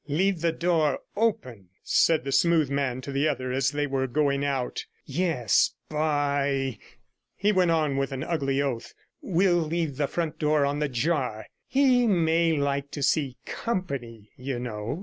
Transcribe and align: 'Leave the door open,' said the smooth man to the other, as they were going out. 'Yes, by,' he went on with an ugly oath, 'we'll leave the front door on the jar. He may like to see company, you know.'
'Leave 0.07 0.41
the 0.41 0.51
door 0.51 0.97
open,' 1.15 1.69
said 1.83 2.23
the 2.23 2.31
smooth 2.31 2.71
man 2.71 3.01
to 3.01 3.11
the 3.11 3.27
other, 3.27 3.51
as 3.51 3.69
they 3.69 3.85
were 3.85 4.07
going 4.07 4.43
out. 4.43 4.83
'Yes, 5.05 5.75
by,' 5.89 6.79
he 7.37 7.51
went 7.51 7.69
on 7.69 7.97
with 7.97 8.11
an 8.11 8.23
ugly 8.23 8.63
oath, 8.63 8.95
'we'll 9.21 9.59
leave 9.61 9.97
the 9.97 10.07
front 10.07 10.39
door 10.39 10.65
on 10.65 10.79
the 10.79 10.89
jar. 10.89 11.45
He 11.67 12.07
may 12.07 12.57
like 12.57 12.89
to 12.89 13.03
see 13.03 13.37
company, 13.45 14.31
you 14.35 14.57
know.' 14.57 14.99